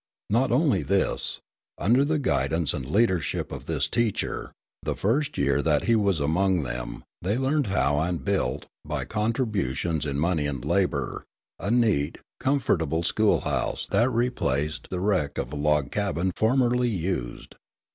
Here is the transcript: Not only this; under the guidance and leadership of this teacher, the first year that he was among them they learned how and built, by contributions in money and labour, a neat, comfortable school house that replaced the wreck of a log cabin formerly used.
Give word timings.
Not 0.31 0.51
only 0.51 0.81
this; 0.81 1.41
under 1.77 2.03
the 2.03 2.17
guidance 2.17 2.73
and 2.73 2.87
leadership 2.87 3.51
of 3.51 3.65
this 3.65 3.87
teacher, 3.87 4.51
the 4.81 4.95
first 4.95 5.37
year 5.37 5.61
that 5.61 5.83
he 5.83 5.95
was 5.95 6.19
among 6.19 6.63
them 6.63 7.03
they 7.21 7.37
learned 7.37 7.67
how 7.67 7.99
and 7.99 8.25
built, 8.25 8.65
by 8.83 9.05
contributions 9.05 10.07
in 10.07 10.17
money 10.17 10.47
and 10.47 10.65
labour, 10.65 11.23
a 11.59 11.69
neat, 11.69 12.17
comfortable 12.39 13.03
school 13.03 13.41
house 13.41 13.85
that 13.91 14.09
replaced 14.09 14.89
the 14.89 14.99
wreck 14.99 15.37
of 15.37 15.53
a 15.53 15.55
log 15.55 15.91
cabin 15.91 16.31
formerly 16.35 16.89
used. 16.89 17.53